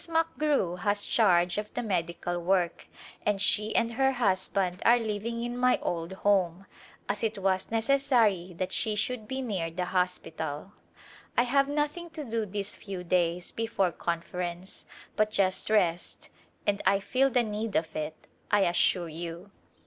[0.07, 2.87] McGrew has charge of the medical work
[3.23, 6.65] and she and her husband are living in my old home,
[7.07, 10.71] as it was necessary that she should be near the hospital.
[11.37, 16.31] I have nothing to do these ^qw days before Confer ence but just rest
[16.65, 18.15] and I feel the need of it,
[18.49, 19.51] I assure you.